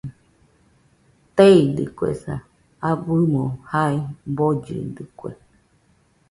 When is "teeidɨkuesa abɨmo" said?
1.35-3.43